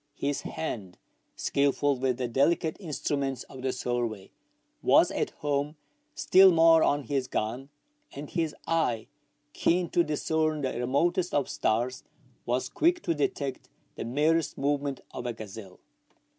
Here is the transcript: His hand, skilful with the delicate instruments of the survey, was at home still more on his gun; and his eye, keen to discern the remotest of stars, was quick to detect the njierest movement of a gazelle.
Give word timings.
His 0.15 0.41
hand, 0.41 0.97
skilful 1.35 1.95
with 1.95 2.17
the 2.17 2.27
delicate 2.27 2.75
instruments 2.79 3.43
of 3.43 3.61
the 3.61 3.71
survey, 3.71 4.31
was 4.81 5.11
at 5.11 5.29
home 5.29 5.75
still 6.15 6.51
more 6.51 6.81
on 6.81 7.03
his 7.03 7.27
gun; 7.27 7.69
and 8.11 8.27
his 8.27 8.55
eye, 8.65 9.05
keen 9.53 9.91
to 9.91 10.03
discern 10.03 10.61
the 10.61 10.73
remotest 10.73 11.35
of 11.35 11.47
stars, 11.47 12.03
was 12.47 12.67
quick 12.67 13.03
to 13.03 13.13
detect 13.13 13.69
the 13.93 14.03
njierest 14.03 14.57
movement 14.57 15.01
of 15.11 15.27
a 15.27 15.33
gazelle. 15.33 15.79